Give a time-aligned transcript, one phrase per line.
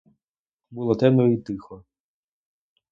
[0.71, 1.85] Було темно і тихо.